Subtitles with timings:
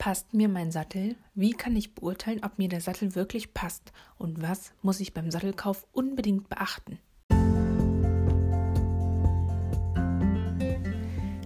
[0.00, 1.14] Passt mir mein Sattel?
[1.34, 3.92] Wie kann ich beurteilen, ob mir der Sattel wirklich passt?
[4.16, 6.98] Und was muss ich beim Sattelkauf unbedingt beachten?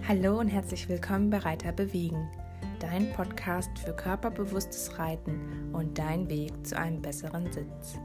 [0.06, 2.30] Hallo und herzlich willkommen bei Reiter bewegen,
[2.79, 7.99] dein Podcast für körperbewusstes Reiten und dein Weg zu einem besseren Sitz.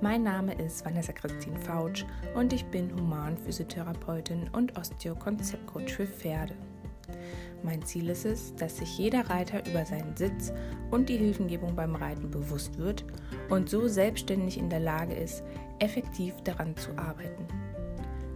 [0.00, 6.56] Mein Name ist Vanessa Christine Fautsch und ich bin Humanphysiotherapeutin und Osteokonzeptcoach für Pferde.
[7.62, 10.52] Mein Ziel ist es, dass sich jeder Reiter über seinen Sitz
[10.90, 13.04] und die Hilfengebung beim Reiten bewusst wird
[13.48, 15.42] und so selbstständig in der Lage ist,
[15.78, 17.46] effektiv daran zu arbeiten.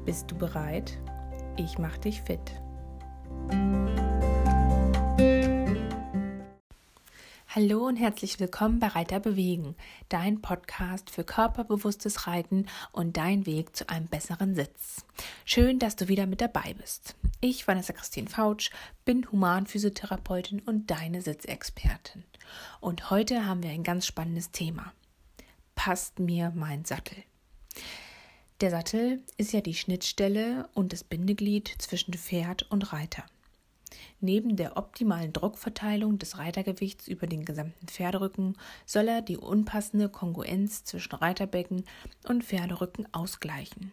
[0.04, 0.98] Bist du bereit?
[1.56, 2.60] Ich mach dich fit.
[7.56, 9.76] Hallo und herzlich willkommen bei Reiter bewegen,
[10.08, 15.06] dein Podcast für körperbewusstes Reiten und dein Weg zu einem besseren Sitz.
[15.44, 17.14] Schön, dass du wieder mit dabei bist.
[17.40, 18.72] Ich, Vanessa Christine Fautsch,
[19.04, 22.24] bin Humanphysiotherapeutin und deine Sitzexpertin.
[22.80, 24.92] Und heute haben wir ein ganz spannendes Thema.
[25.76, 27.22] Passt mir mein Sattel?
[28.62, 33.24] Der Sattel ist ja die Schnittstelle und das Bindeglied zwischen Pferd und Reiter.
[34.20, 40.84] Neben der optimalen Druckverteilung des Reitergewichts über den gesamten Pferderücken soll er die unpassende Kongruenz
[40.84, 41.84] zwischen Reiterbecken
[42.26, 43.92] und Pferderücken ausgleichen.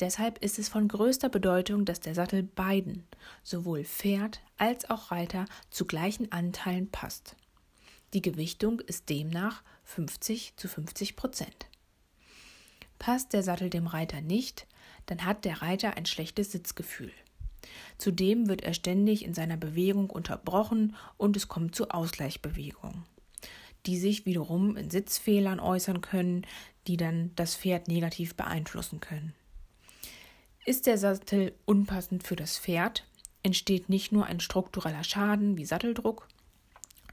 [0.00, 3.04] Deshalb ist es von größter Bedeutung, dass der Sattel beiden,
[3.42, 7.34] sowohl Pferd als auch Reiter, zu gleichen Anteilen passt.
[8.14, 11.66] Die Gewichtung ist demnach 50 zu 50 Prozent.
[12.98, 14.66] Passt der Sattel dem Reiter nicht,
[15.06, 17.12] dann hat der Reiter ein schlechtes Sitzgefühl.
[17.98, 23.04] Zudem wird er ständig in seiner Bewegung unterbrochen und es kommt zu Ausgleichbewegungen,
[23.86, 26.46] die sich wiederum in Sitzfehlern äußern können,
[26.86, 29.34] die dann das Pferd negativ beeinflussen können.
[30.64, 33.04] Ist der Sattel unpassend für das Pferd,
[33.42, 36.28] entsteht nicht nur ein struktureller Schaden wie Satteldruck,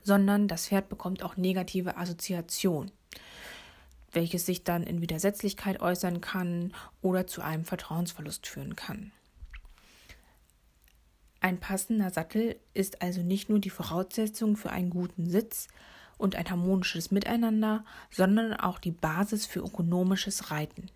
[0.04, 2.92] sondern das Pferd bekommt auch negative Assoziation,
[4.12, 9.12] welches sich dann in Widersetzlichkeit äußern kann oder zu einem Vertrauensverlust führen kann.
[11.45, 15.67] Ein passender Sattel ist also nicht nur die Voraussetzung für einen guten Sitz
[16.17, 20.89] und ein harmonisches Miteinander, sondern auch die Basis für ökonomisches Reiten.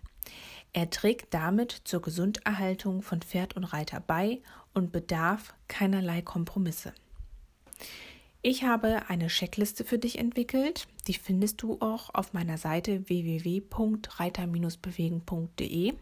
[0.72, 4.42] Er trägt damit zur Gesunderhaltung von Pferd und Reiter bei
[4.74, 6.94] und bedarf keinerlei Kompromisse.
[8.42, 15.94] Ich habe eine Checkliste für dich entwickelt, die findest du auch auf meiner Seite www.reiter-bewegen.de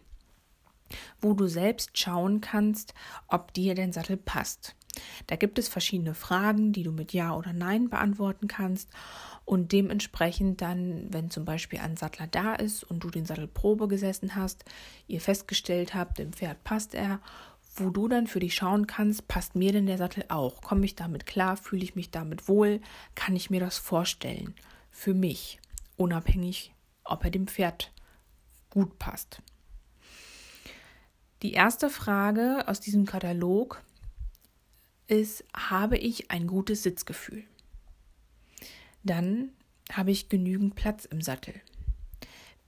[1.20, 2.94] wo du selbst schauen kannst,
[3.26, 4.74] ob dir der Sattel passt.
[5.26, 8.90] Da gibt es verschiedene Fragen, die du mit Ja oder Nein beantworten kannst
[9.44, 13.88] und dementsprechend dann, wenn zum Beispiel ein Sattler da ist und du den Sattel Probe
[13.88, 14.64] gesessen hast,
[15.06, 17.20] ihr festgestellt habt, dem Pferd passt er,
[17.76, 20.62] wo du dann für dich schauen kannst, passt mir denn der Sattel auch?
[20.62, 21.56] Komme ich damit klar?
[21.56, 22.80] Fühle ich mich damit wohl?
[23.14, 24.54] Kann ich mir das vorstellen?
[24.90, 25.60] Für mich,
[25.96, 27.92] unabhängig, ob er dem Pferd
[28.68, 29.40] gut passt.
[31.42, 33.80] Die erste Frage aus diesem Katalog
[35.06, 37.44] ist, habe ich ein gutes Sitzgefühl?
[39.04, 39.50] Dann
[39.92, 41.54] habe ich genügend Platz im Sattel.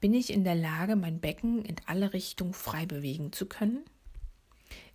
[0.01, 3.85] Bin ich in der Lage, mein Becken in alle Richtungen frei bewegen zu können?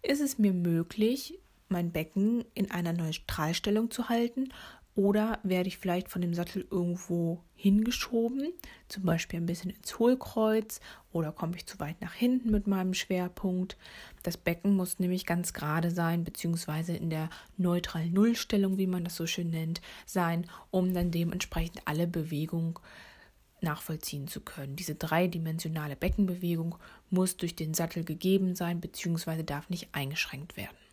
[0.02, 1.38] Ist es mir möglich,
[1.68, 4.53] mein Becken in einer Neutralstellung zu halten
[4.96, 8.54] oder werde ich vielleicht von dem Sattel irgendwo hingeschoben,
[8.88, 10.80] zum Beispiel ein bisschen ins Hohlkreuz
[11.12, 13.78] oder komme ich zu weit nach hinten mit meinem Schwerpunkt.
[14.24, 19.18] Das Becken muss nämlich ganz gerade sein, beziehungsweise in der neutralen Nullstellung, wie man das
[19.18, 22.76] so schön nennt, sein, um dann dementsprechend alle Bewegungen
[23.62, 24.78] nachvollziehen zu können.
[24.78, 26.76] Diese dreidimensionale Beckenbewegung
[27.10, 30.84] muss durch den Sattel gegeben sein, beziehungsweise darf nicht eingeschränkt werden.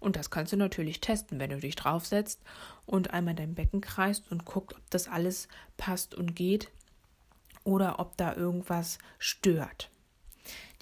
[0.00, 2.40] Und das kannst du natürlich testen, wenn du dich draufsetzt
[2.86, 6.70] und einmal dein Becken kreist und guckst, ob das alles passt und geht
[7.64, 9.90] oder ob da irgendwas stört.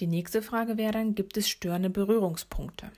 [0.01, 2.91] Die nächste Frage wäre dann, gibt es störende Berührungspunkte?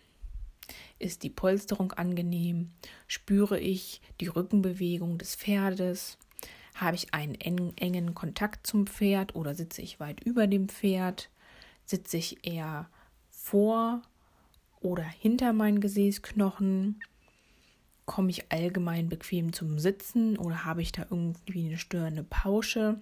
[0.99, 2.73] Ist die Polsterung angenehm?
[3.06, 6.19] Spüre ich die Rückenbewegung des Pferdes?
[6.75, 11.31] Habe ich einen engen Kontakt zum Pferd oder sitze ich weit über dem Pferd?
[11.85, 12.91] Sitze ich eher
[13.31, 14.03] vor
[14.80, 17.00] oder hinter meinen Gesäßknochen?
[18.06, 23.00] Komme ich allgemein bequem zum Sitzen oder habe ich da irgendwie eine störende Pausche?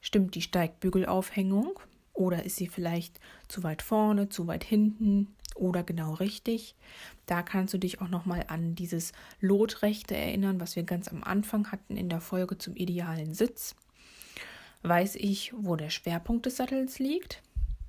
[0.00, 1.78] Stimmt die Steigbügelaufhängung
[2.12, 6.74] oder ist sie vielleicht zu weit vorne, zu weit hinten oder genau richtig?
[7.26, 11.22] Da kannst du dich auch noch mal an dieses Lotrechte erinnern, was wir ganz am
[11.22, 13.76] Anfang hatten in der Folge zum idealen Sitz.
[14.82, 17.40] Weiß ich, wo der Schwerpunkt des Sattels liegt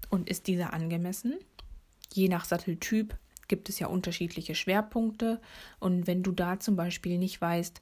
[0.10, 1.34] und ist dieser angemessen?
[2.14, 3.18] Je nach Satteltyp
[3.48, 5.42] gibt es ja unterschiedliche Schwerpunkte.
[5.80, 7.82] Und wenn du da zum Beispiel nicht weißt,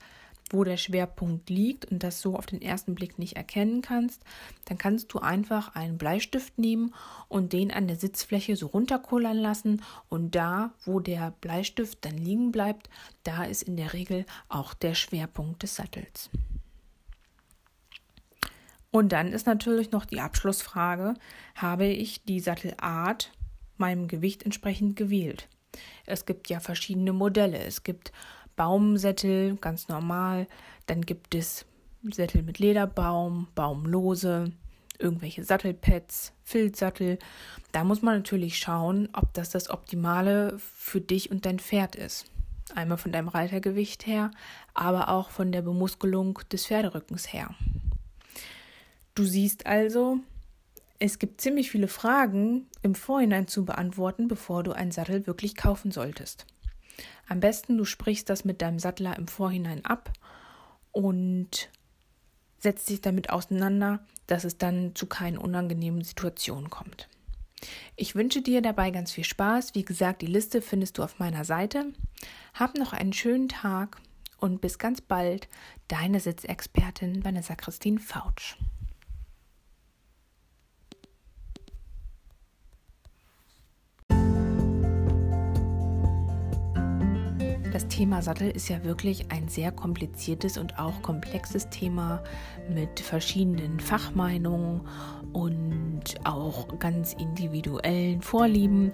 [0.50, 4.24] wo der Schwerpunkt liegt und das so auf den ersten Blick nicht erkennen kannst,
[4.66, 6.94] dann kannst du einfach einen Bleistift nehmen
[7.28, 12.52] und den an der Sitzfläche so runterkullern lassen und da, wo der Bleistift dann liegen
[12.52, 12.90] bleibt,
[13.24, 16.30] da ist in der Regel auch der Schwerpunkt des Sattels.
[18.92, 21.14] Und dann ist natürlich noch die Abschlussfrage,
[21.56, 23.32] habe ich die Sattelart
[23.82, 25.50] meinem Gewicht entsprechend gewählt?
[26.06, 27.60] Es gibt ja verschiedene Modelle.
[27.60, 28.12] Es gibt
[28.56, 30.48] Baumsättel, ganz normal.
[30.86, 31.66] Dann gibt es
[32.04, 34.52] Sättel mit Lederbaum, Baumlose,
[35.00, 37.20] irgendwelche Sattelpads, Filzsattel.
[37.72, 42.26] Da muss man natürlich schauen, ob das das Optimale für dich und dein Pferd ist.
[42.76, 44.32] Einmal von deinem Reitergewicht her,
[44.74, 47.54] aber auch von der Bemuskelung des Pferderückens her.
[49.14, 50.20] Du siehst also,
[51.02, 55.90] es gibt ziemlich viele Fragen im Vorhinein zu beantworten, bevor du einen Sattel wirklich kaufen
[55.90, 56.46] solltest.
[57.28, 60.14] Am besten du sprichst das mit deinem Sattler im Vorhinein ab
[60.92, 61.70] und
[62.60, 67.10] setzt dich damit auseinander, dass es dann zu keinen unangenehmen Situationen kommt.
[67.96, 69.74] Ich wünsche dir dabei ganz viel Spaß.
[69.74, 71.94] Wie gesagt, die Liste findest du auf meiner Seite.
[72.54, 74.00] Hab noch einen schönen Tag
[74.38, 75.48] und bis ganz bald.
[75.88, 78.56] Deine Sitzexpertin Vanessa Christine Fautsch.
[87.82, 92.22] Das Thema Sattel ist ja wirklich ein sehr kompliziertes und auch komplexes Thema
[92.70, 94.82] mit verschiedenen Fachmeinungen
[95.34, 98.92] und auch ganz individuellen Vorlieben.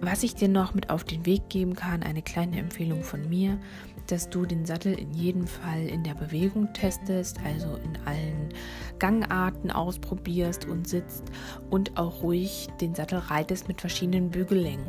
[0.00, 3.58] Was ich dir noch mit auf den Weg geben kann, eine kleine Empfehlung von mir,
[4.06, 8.48] dass du den Sattel in jedem Fall in der Bewegung testest, also in allen
[8.98, 11.24] Gangarten ausprobierst und sitzt
[11.68, 14.86] und auch ruhig den Sattel reitest mit verschiedenen Bügellängen.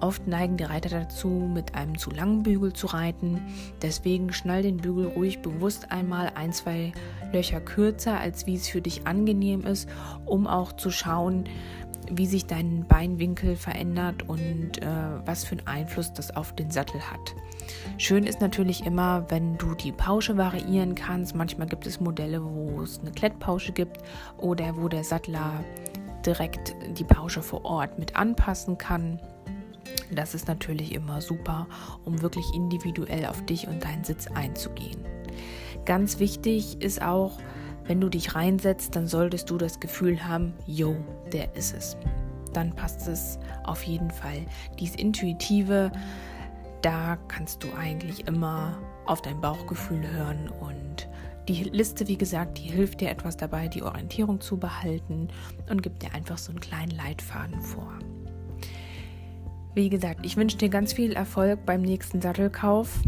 [0.00, 3.40] Oft neigen die Reiter dazu, mit einem zu langen Bügel zu reiten.
[3.82, 6.92] Deswegen schnall den Bügel ruhig bewusst einmal ein, zwei
[7.32, 9.88] Löcher kürzer, als wie es für dich angenehm ist,
[10.24, 11.44] um auch zu schauen,
[12.10, 14.86] wie sich dein Beinwinkel verändert und äh,
[15.24, 17.34] was für einen Einfluss das auf den Sattel hat.
[17.98, 21.34] Schön ist natürlich immer, wenn du die Pausche variieren kannst.
[21.34, 23.98] Manchmal gibt es Modelle, wo es eine Klettpausche gibt
[24.38, 25.62] oder wo der Sattler
[26.24, 29.20] direkt die Pausche vor Ort mit anpassen kann.
[30.10, 31.66] Das ist natürlich immer super,
[32.04, 35.04] um wirklich individuell auf dich und deinen Sitz einzugehen.
[35.84, 37.38] Ganz wichtig ist auch,
[37.86, 40.96] wenn du dich reinsetzt, dann solltest du das Gefühl haben, yo,
[41.32, 41.96] der ist es.
[42.52, 44.46] Dann passt es auf jeden Fall.
[44.78, 45.90] Dies intuitive,
[46.82, 51.08] da kannst du eigentlich immer auf dein Bauchgefühl hören und
[51.48, 55.28] die Liste, wie gesagt, die hilft dir etwas dabei, die Orientierung zu behalten
[55.68, 57.98] und gibt dir einfach so einen kleinen Leitfaden vor.
[59.74, 63.00] Wie gesagt, ich wünsche dir ganz viel Erfolg beim nächsten Sattelkauf.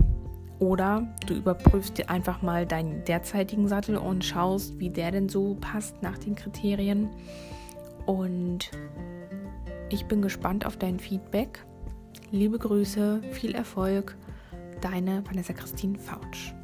[0.61, 5.57] Oder du überprüfst dir einfach mal deinen derzeitigen Sattel und schaust, wie der denn so
[5.61, 7.11] passt nach den Kriterien.
[8.07, 8.71] Und
[9.91, 11.65] ich bin gespannt auf dein Feedback.
[12.31, 14.17] Liebe Grüße, viel Erfolg.
[14.81, 16.55] Deine Vanessa Christine Fautsch.